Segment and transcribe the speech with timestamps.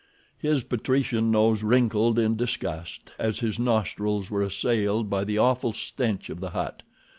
[0.39, 6.27] His patrician nose wrinkled in disgust as his nostrils were assailed by the awful stench
[6.31, 6.81] of the hut.